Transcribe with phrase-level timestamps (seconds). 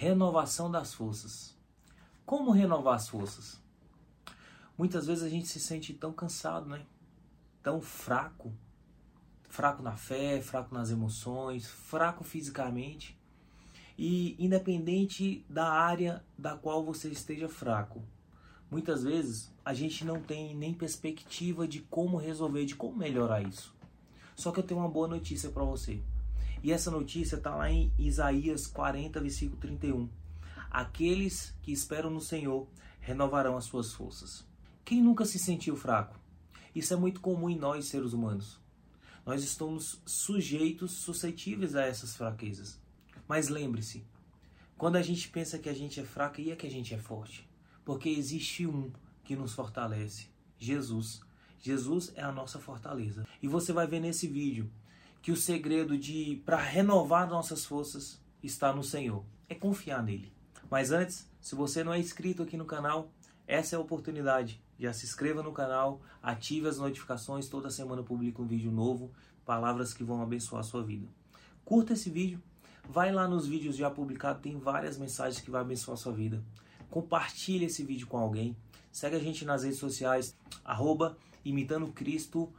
[0.00, 1.54] Renovação das forças.
[2.24, 3.60] Como renovar as forças?
[4.78, 6.86] Muitas vezes a gente se sente tão cansado, né?
[7.62, 8.50] Tão fraco.
[9.50, 13.20] Fraco na fé, fraco nas emoções, fraco fisicamente.
[13.98, 18.02] E independente da área da qual você esteja fraco,
[18.70, 23.76] muitas vezes a gente não tem nem perspectiva de como resolver, de como melhorar isso.
[24.34, 26.02] Só que eu tenho uma boa notícia para você.
[26.62, 30.08] E essa notícia está lá em Isaías 40, versículo 31.
[30.70, 32.68] Aqueles que esperam no Senhor
[33.00, 34.46] renovarão as suas forças.
[34.84, 36.18] Quem nunca se sentiu fraco?
[36.74, 38.60] Isso é muito comum em nós, seres humanos.
[39.24, 42.78] Nós estamos sujeitos, suscetíveis a essas fraquezas.
[43.26, 44.04] Mas lembre-se,
[44.76, 46.98] quando a gente pensa que a gente é fraco, e é que a gente é
[46.98, 47.48] forte?
[47.84, 48.92] Porque existe um
[49.24, 50.26] que nos fortalece,
[50.58, 51.20] Jesus.
[51.58, 53.26] Jesus é a nossa fortaleza.
[53.42, 54.70] E você vai ver nesse vídeo
[55.22, 59.24] que o segredo de para renovar nossas forças está no Senhor.
[59.48, 60.32] É confiar nele.
[60.70, 63.10] Mas antes, se você não é inscrito aqui no canal,
[63.46, 64.62] essa é a oportunidade.
[64.78, 69.10] Já se inscreva no canal, ative as notificações, toda semana eu publico um vídeo novo,
[69.44, 71.06] palavras que vão abençoar a sua vida.
[71.64, 72.40] Curta esse vídeo,
[72.88, 76.42] vai lá nos vídeos já publicados, tem várias mensagens que vão abençoar a sua vida.
[76.88, 78.56] Compartilhe esse vídeo com alguém.
[78.90, 82.52] Segue a gente nas redes sociais, arroba Imitando Cristo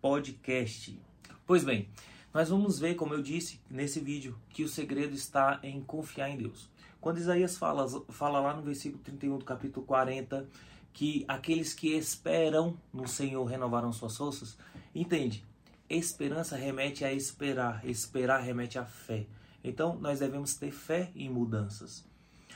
[0.00, 0.98] Podcast.
[1.46, 1.88] Pois bem,
[2.34, 6.36] nós vamos ver, como eu disse nesse vídeo, que o segredo está em confiar em
[6.36, 6.68] Deus.
[7.00, 10.44] Quando Isaías fala, fala lá no versículo 31 do capítulo 40
[10.92, 14.58] que aqueles que esperam no Senhor renovarão suas forças,
[14.92, 15.44] entende?
[15.88, 19.24] Esperança remete a esperar, esperar remete a fé.
[19.62, 22.04] Então nós devemos ter fé em mudanças.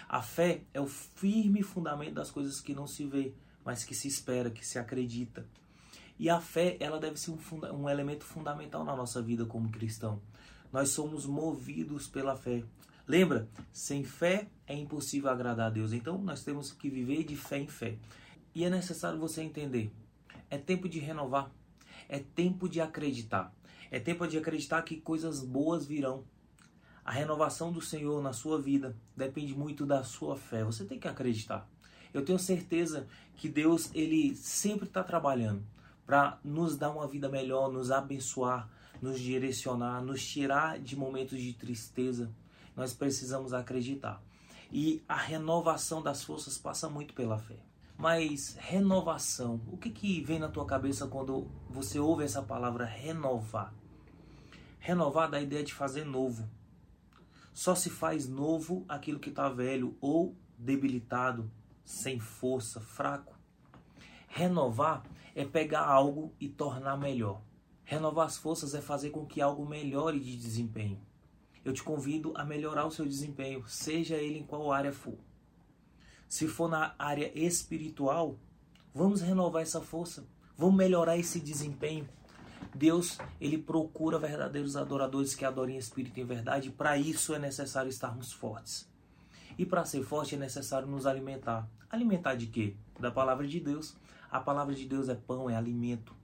[0.08, 3.32] A fé é o firme fundamento das coisas que não se vê,
[3.64, 5.46] mas que se espera, que se acredita.
[6.20, 9.70] E a fé, ela deve ser um, funda um elemento fundamental na nossa vida como
[9.70, 10.20] cristão.
[10.70, 12.62] Nós somos movidos pela fé.
[13.08, 13.48] Lembra?
[13.72, 15.94] Sem fé é impossível agradar a Deus.
[15.94, 17.96] Então nós temos que viver de fé em fé.
[18.54, 19.90] E é necessário você entender.
[20.50, 21.50] É tempo de renovar.
[22.06, 23.50] É tempo de acreditar.
[23.90, 26.22] É tempo de acreditar que coisas boas virão.
[27.02, 30.64] A renovação do Senhor na sua vida depende muito da sua fé.
[30.64, 31.66] Você tem que acreditar.
[32.12, 35.64] Eu tenho certeza que Deus ele sempre está trabalhando
[36.10, 38.68] para nos dar uma vida melhor, nos abençoar,
[39.00, 42.34] nos direcionar, nos tirar de momentos de tristeza.
[42.74, 44.20] Nós precisamos acreditar.
[44.72, 47.60] E a renovação das forças passa muito pela fé.
[47.96, 53.72] Mas renovação, o que, que vem na tua cabeça quando você ouve essa palavra renovar?
[54.80, 56.50] Renovar dá a ideia de fazer novo.
[57.54, 61.48] Só se faz novo aquilo que está velho ou debilitado,
[61.84, 63.38] sem força, fraco.
[64.26, 65.04] Renovar
[65.34, 67.42] é pegar algo e tornar melhor.
[67.84, 71.00] Renovar as forças é fazer com que algo melhore de desempenho.
[71.64, 75.18] Eu te convido a melhorar o seu desempenho, seja ele em qual área for.
[76.28, 78.38] Se for na área espiritual,
[78.94, 80.26] vamos renovar essa força,
[80.56, 82.08] vamos melhorar esse desempenho.
[82.74, 88.32] Deus, ele procura verdadeiros adoradores que adorem espírito em verdade, para isso é necessário estarmos
[88.32, 88.88] fortes.
[89.58, 91.68] E para ser forte é necessário nos alimentar.
[91.90, 92.76] Alimentar de quê?
[92.98, 93.96] Da palavra de Deus.
[94.30, 96.14] A palavra de Deus é pão, é alimento.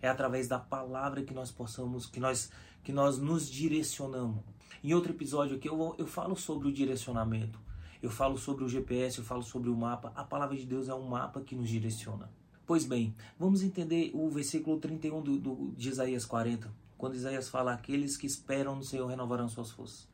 [0.00, 2.50] É através da palavra que nós possamos, que nós,
[2.84, 4.44] que nós nos direcionamos.
[4.84, 7.58] Em outro episódio aqui eu, eu falo sobre o direcionamento.
[8.02, 10.12] Eu falo sobre o GPS, eu falo sobre o mapa.
[10.14, 12.30] A palavra de Deus é um mapa que nos direciona.
[12.66, 17.72] Pois bem, vamos entender o versículo 31 do, do, de Isaías 40, quando Isaías fala:
[17.72, 20.08] Aqueles que esperam no Senhor renovarão suas forças.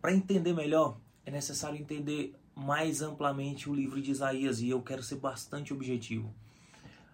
[0.00, 5.02] Para entender melhor, é necessário entender mais amplamente o livro de Isaías e eu quero
[5.02, 6.34] ser bastante objetivo.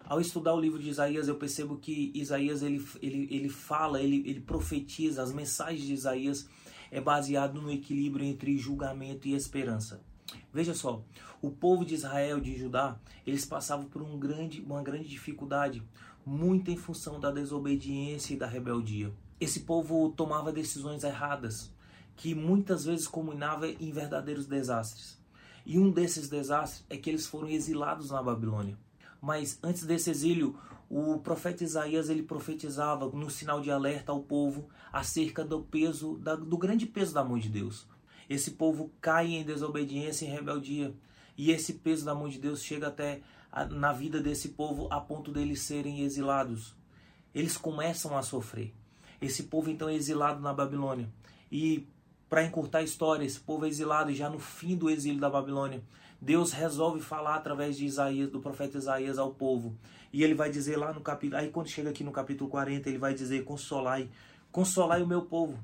[0.09, 4.27] Ao estudar o livro de Isaías, eu percebo que Isaías ele, ele, ele fala, ele,
[4.27, 6.49] ele profetiza, as mensagens de Isaías
[6.89, 10.01] é baseado no equilíbrio entre julgamento e esperança.
[10.51, 11.03] Veja só,
[11.39, 15.83] o povo de Israel, de Judá, eles passavam por um grande, uma grande dificuldade,
[16.25, 19.13] muito em função da desobediência e da rebeldia.
[19.39, 21.71] Esse povo tomava decisões erradas,
[22.15, 25.21] que muitas vezes culminava em verdadeiros desastres.
[25.67, 28.75] E um desses desastres é que eles foram exilados na Babilônia.
[29.21, 30.57] Mas antes desse exílio,
[30.89, 36.35] o profeta Isaías ele profetizava no sinal de alerta ao povo acerca do peso, da,
[36.35, 37.87] do grande peso da mão de Deus.
[38.29, 40.93] Esse povo cai em desobediência e rebeldia.
[41.37, 43.21] E esse peso da mão de Deus chega até
[43.51, 46.75] a, na vida desse povo a ponto deles serem exilados.
[47.33, 48.73] Eles começam a sofrer.
[49.21, 51.09] Esse povo então é exilado na Babilônia.
[51.51, 51.87] E
[52.29, 55.81] para encurtar a história, esse povo é exilado já no fim do exílio da Babilônia,
[56.21, 59.75] Deus resolve falar através de Isaías, do profeta Isaías ao povo.
[60.11, 62.97] E ele vai dizer lá no capítulo, aí quando chega aqui no capítulo 40, ele
[62.97, 64.09] vai dizer: "Consolai,
[64.51, 65.57] consolai o meu povo.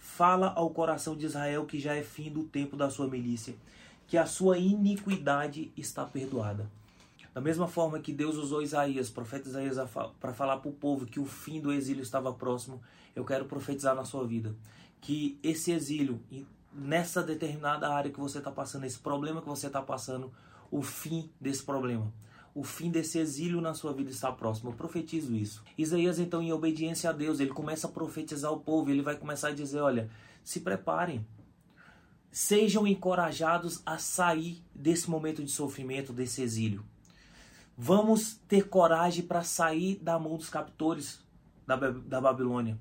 [0.00, 3.54] fala ao coração de Israel que já é fim do tempo da sua milícia,
[4.06, 6.70] que a sua iniquidade está perdoada.
[7.34, 9.76] Da mesma forma que Deus usou Isaías, profeta Isaías,
[10.18, 12.80] para falar para o povo que o fim do exílio estava próximo,
[13.14, 14.54] eu quero profetizar na sua vida
[15.00, 16.20] que esse exílio,
[16.78, 20.32] nessa determinada área que você está passando, esse problema que você está passando,
[20.70, 22.12] o fim desse problema,
[22.54, 24.70] o fim desse exílio na sua vida está próximo.
[24.70, 25.62] Eu profetizo isso.
[25.76, 29.48] Isaías, então, em obediência a Deus, ele começa a profetizar o povo, ele vai começar
[29.48, 30.10] a dizer: olha,
[30.42, 31.26] se preparem,
[32.30, 36.84] sejam encorajados a sair desse momento de sofrimento, desse exílio.
[37.76, 41.20] Vamos ter coragem para sair da mão dos captores
[41.66, 42.78] da, da Babilônia.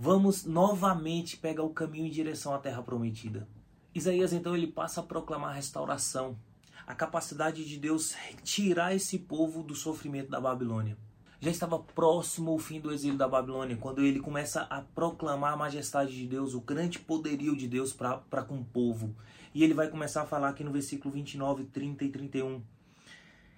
[0.00, 3.48] Vamos novamente pegar o caminho em direção à terra prometida.
[3.92, 6.38] Isaías então ele passa a proclamar a restauração,
[6.86, 8.14] a capacidade de Deus
[8.44, 10.96] tirar esse povo do sofrimento da Babilônia.
[11.40, 15.56] Já estava próximo o fim do exílio da Babilônia, quando ele começa a proclamar a
[15.56, 19.16] majestade de Deus, o grande poderio de Deus para com o povo.
[19.52, 22.62] E ele vai começar a falar aqui no versículo 29, 30 e 31.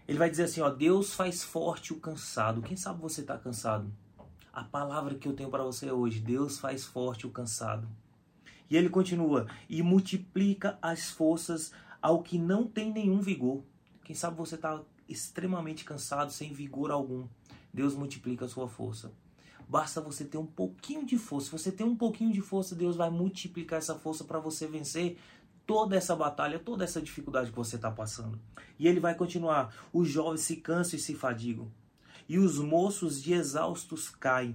[0.09, 2.63] Ele vai dizer assim, ó, Deus faz forte o cansado.
[2.63, 3.93] Quem sabe você está cansado?
[4.53, 7.89] A palavra que eu tenho para você hoje, Deus faz forte o cansado.
[8.69, 13.63] E ele continua, e multiplica as forças ao que não tem nenhum vigor.
[14.05, 17.27] Quem sabe você está extremamente cansado, sem vigor algum.
[17.73, 19.13] Deus multiplica a sua força.
[19.69, 21.47] Basta você ter um pouquinho de força.
[21.47, 25.17] Se você tem um pouquinho de força, Deus vai multiplicar essa força para você vencer
[25.65, 28.41] toda essa batalha, toda essa dificuldade que você está passando.
[28.77, 31.71] E ele vai continuar: os jovens se cansam e se fadigam,
[32.31, 34.55] e os moços de exaustos caem.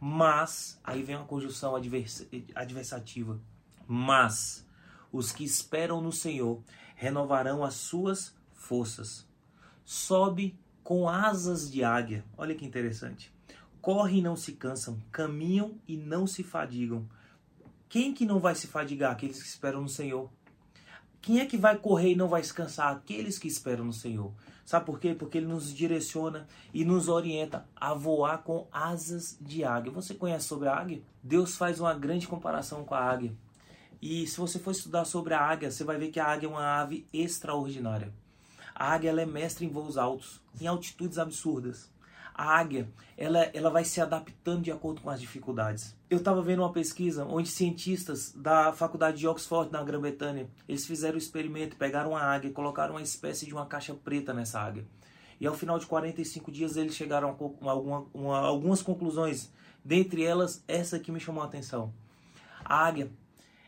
[0.00, 3.38] Mas, aí vem uma conjunção advers adversativa.
[3.86, 4.66] Mas
[5.12, 6.62] os que esperam no Senhor
[6.96, 9.28] renovarão as suas forças.
[9.84, 12.24] Sobe com asas de águia.
[12.38, 13.30] Olha que interessante.
[13.82, 17.06] Correm e não se cansam, caminham e não se fadigam.
[17.86, 19.12] Quem que não vai se fadigar?
[19.12, 20.30] Aqueles que esperam no Senhor.
[21.22, 22.90] Quem é que vai correr e não vai descansar?
[22.90, 24.32] Aqueles que esperam no Senhor.
[24.64, 25.14] Sabe por quê?
[25.14, 29.92] Porque ele nos direciona e nos orienta a voar com asas de águia.
[29.92, 31.02] Você conhece sobre a águia?
[31.22, 33.34] Deus faz uma grande comparação com a águia.
[34.00, 36.50] E se você for estudar sobre a águia, você vai ver que a águia é
[36.50, 38.12] uma ave extraordinária.
[38.74, 41.90] A águia é mestre em voos altos, em altitudes absurdas
[42.34, 45.94] a águia ela, ela vai se adaptando de acordo com as dificuldades.
[46.08, 51.14] Eu estava vendo uma pesquisa onde cientistas da faculdade de Oxford, na Grã-Bretanha, eles fizeram
[51.14, 54.58] o um experimento, pegaram uma águia e colocaram uma espécie de uma caixa preta nessa
[54.58, 54.86] águia.
[55.40, 59.52] E ao final de 45 dias eles chegaram a uma, algumas conclusões,
[59.84, 61.92] dentre elas essa que me chamou a atenção.
[62.64, 63.10] A águia,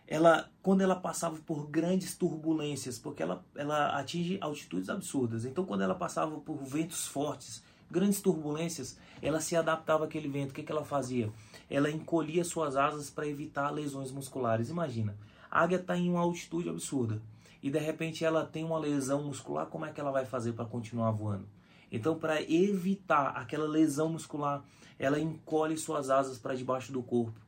[0.07, 5.83] ela, quando ela passava por grandes turbulências, porque ela, ela atinge altitudes absurdas, então quando
[5.83, 7.63] ela passava por ventos fortes,
[7.93, 10.51] grandes turbulências, ela se adaptava àquele vento.
[10.51, 11.31] O que, que ela fazia?
[11.71, 14.71] Ela encolhia suas asas para evitar lesões musculares.
[14.71, 15.15] Imagina,
[15.51, 17.21] a águia está em uma altitude absurda
[17.63, 20.65] e de repente ela tem uma lesão muscular, como é que ela vai fazer para
[20.65, 21.47] continuar voando?
[21.93, 24.65] Então, para evitar aquela lesão muscular,
[24.99, 27.39] ela encolhe suas asas para debaixo do corpo.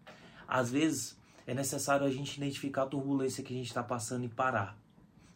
[0.47, 4.29] Às vezes, é necessário a gente identificar a turbulência que a gente está passando e
[4.29, 4.79] parar.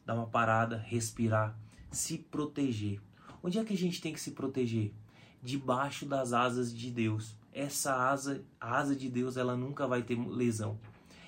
[0.04, 1.58] Dar uma parada, respirar,
[1.90, 3.00] se proteger.
[3.42, 4.92] Onde é que a gente tem que se proteger?
[5.42, 7.36] Debaixo das asas de Deus.
[7.52, 10.78] Essa asa, a asa de Deus, ela nunca vai ter lesão.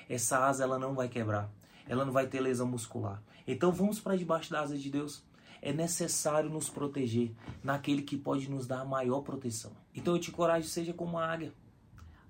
[0.08, 1.50] Essa asa ela não vai quebrar.
[1.88, 3.22] Ela não vai ter lesão muscular.
[3.46, 5.22] Então vamos para debaixo da asa de Deus.
[5.62, 7.32] É necessário nos proteger
[7.62, 9.72] naquele que pode nos dar maior proteção.
[9.94, 11.52] Então eu te encorajo, seja como a águia.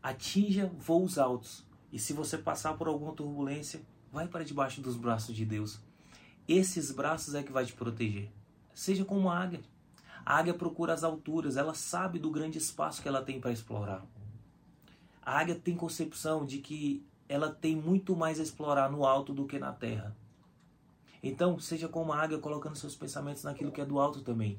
[0.02, 1.64] Atinja voos altos.
[1.92, 3.80] E se você passar por alguma turbulência,
[4.12, 5.80] vai para debaixo dos braços de Deus.
[6.48, 8.30] Esses braços é que vai te proteger.
[8.74, 9.60] Seja como a águia.
[10.24, 14.04] A águia procura as alturas, ela sabe do grande espaço que ela tem para explorar.
[15.22, 19.46] A águia tem concepção de que ela tem muito mais a explorar no alto do
[19.46, 20.16] que na terra.
[21.22, 24.58] Então, seja como a águia colocando seus pensamentos naquilo que é do alto também.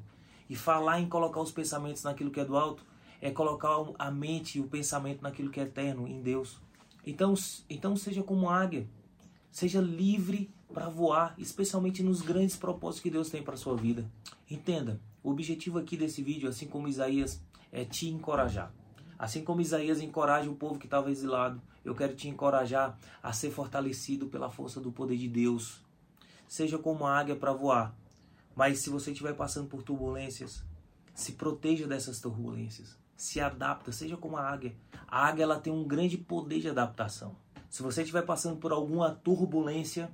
[0.49, 2.85] E falar em colocar os pensamentos naquilo que é do alto
[3.19, 6.59] é colocar a mente e o pensamento naquilo que é eterno, em Deus.
[7.05, 7.33] Então,
[7.69, 8.87] então seja como águia.
[9.51, 14.09] Seja livre para voar, especialmente nos grandes propósitos que Deus tem para sua vida.
[14.49, 18.73] Entenda, o objetivo aqui desse vídeo, assim como Isaías, é te encorajar.
[19.17, 23.51] Assim como Isaías encoraja o povo que estava exilado, eu quero te encorajar a ser
[23.51, 25.81] fortalecido pela força do poder de Deus.
[26.47, 27.95] Seja como a águia para voar,
[28.55, 30.63] mas se você estiver passando por turbulências,
[31.13, 32.97] se proteja dessas turbulências.
[33.15, 34.75] Se adapta, seja como a águia.
[35.07, 37.35] A águia ela tem um grande poder de adaptação.
[37.69, 40.11] Se você estiver passando por alguma turbulência,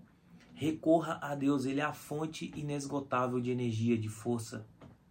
[0.60, 4.66] Recorra a Deus, Ele é a fonte inesgotável de energia, de força.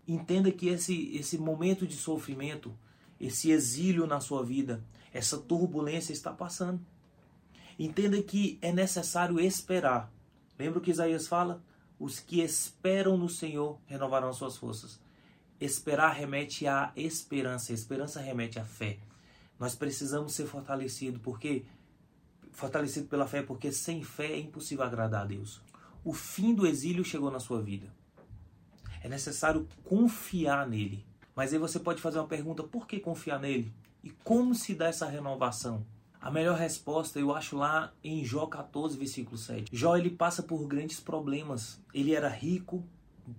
[0.07, 2.77] Entenda que esse, esse momento de sofrimento,
[3.19, 6.81] esse exílio na sua vida, essa turbulência está passando.
[7.79, 10.13] Entenda que é necessário esperar.
[10.59, 11.63] Lembra o que Isaías fala?
[11.99, 15.01] Os que esperam no Senhor renovarão suas forças.
[15.61, 18.99] Esperar remete à esperança, esperança remete à fé.
[19.59, 21.65] Nós precisamos ser fortalecidos, porque
[22.53, 25.61] fortalecido pela fé, porque sem fé é impossível agradar a Deus.
[26.05, 27.93] O fim do exílio chegou na sua vida.
[29.07, 31.07] É necessário confiar nele.
[31.33, 33.73] Mas aí você pode fazer uma pergunta: por que confiar nele?
[34.03, 35.87] E como se dá essa renovação?
[36.21, 39.71] A melhor resposta eu acho lá em Jó 14, versículo 7.
[39.73, 41.81] Jó ele passa por grandes problemas.
[41.95, 42.83] Ele era rico,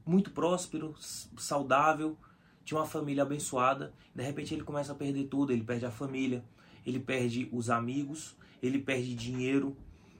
[0.05, 0.95] muito próspero,
[1.37, 2.17] saudável,
[2.63, 3.91] tinha uma família abençoada.
[4.15, 6.45] De repente ele começa a perder tudo, ele perde a família,
[6.85, 9.75] ele perde os amigos, ele perde dinheiro,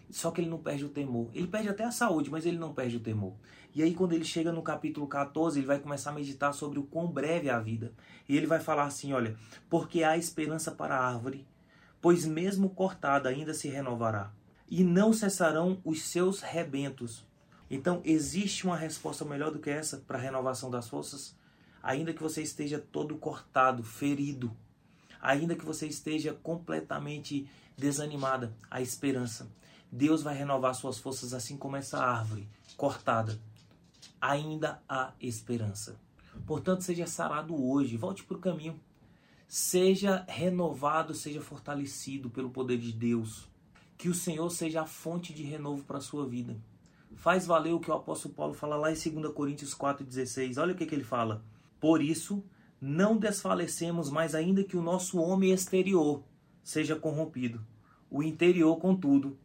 [0.09, 1.29] só que ele não perde o temor.
[1.33, 3.33] Ele perde até a saúde, mas ele não perde o temor.
[3.75, 6.83] E aí, quando ele chega no capítulo 14, ele vai começar a meditar sobre o
[6.83, 7.93] quão breve é a vida.
[8.27, 9.37] E ele vai falar assim: olha,
[9.69, 11.45] porque há esperança para a árvore,
[12.01, 14.31] pois mesmo cortada ainda se renovará,
[14.69, 17.25] e não cessarão os seus rebentos.
[17.69, 21.35] Então, existe uma resposta melhor do que essa para a renovação das forças?
[21.83, 24.55] Ainda que você esteja todo cortado, ferido,
[25.21, 27.47] ainda que você esteja completamente
[27.77, 29.47] desanimada, a esperança.
[29.91, 33.39] Deus vai renovar suas forças assim como essa árvore cortada.
[34.19, 35.99] Ainda há esperança.
[36.45, 38.79] Portanto, seja sarado hoje, volte para o caminho.
[39.47, 43.47] Seja renovado, seja fortalecido pelo poder de Deus.
[43.97, 46.55] Que o Senhor seja a fonte de renovo para a sua vida.
[47.15, 50.61] Faz valer o que o apóstolo Paulo fala lá em 2 Coríntios 4,16.
[50.61, 51.43] Olha o que, que ele fala.
[51.79, 52.43] Por isso,
[52.79, 56.23] não desfalecemos mais ainda que o nosso homem exterior
[56.63, 57.65] seja corrompido.
[58.09, 59.37] O interior, contudo,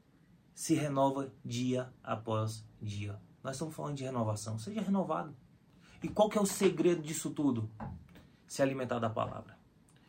[0.54, 3.18] se renova dia após dia.
[3.42, 4.58] Nós estamos falando de renovação.
[4.58, 5.34] Seja renovado.
[6.02, 7.70] E qual que é o segredo disso tudo?
[8.46, 9.56] Se alimentar da palavra.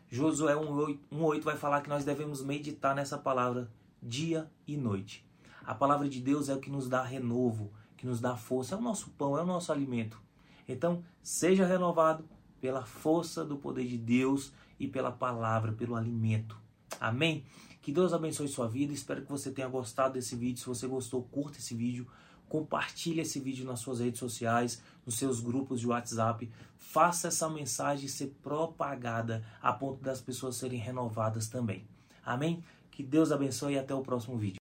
[0.09, 3.71] Josué 1,8 vai falar que nós devemos meditar nessa palavra
[4.01, 5.25] dia e noite.
[5.65, 8.77] A palavra de Deus é o que nos dá renovo, que nos dá força, é
[8.77, 10.21] o nosso pão, é o nosso alimento.
[10.67, 12.25] Então, seja renovado
[12.59, 16.57] pela força do poder de Deus e pela palavra, pelo alimento.
[16.99, 17.45] Amém?
[17.83, 18.93] Que Deus abençoe sua vida.
[18.93, 20.57] Espero que você tenha gostado desse vídeo.
[20.57, 22.07] Se você gostou, curta esse vídeo.
[22.47, 26.49] Compartilhe esse vídeo nas suas redes sociais, nos seus grupos de WhatsApp.
[26.77, 31.85] Faça essa mensagem ser propagada a ponto das pessoas serem renovadas também.
[32.25, 32.63] Amém?
[32.89, 34.61] Que Deus abençoe e até o próximo vídeo.